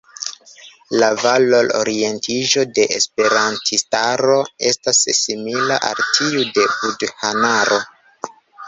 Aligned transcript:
La 1.01 1.09
valor-orientiĝo 1.25 2.65
de 2.79 2.87
esperantistaro 2.97 4.41
estas 4.73 5.05
simila 5.21 5.81
al 5.93 6.05
tiu 6.11 6.51
de 6.59 6.69
budhanaro. 6.75 7.83